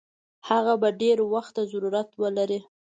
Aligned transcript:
هغه 0.49 0.73
به 0.81 0.89
ډېر 1.01 1.17
وخت 1.33 1.51
ته 1.55 1.61
ضرورت 1.71 2.09
ولري. 2.21 2.59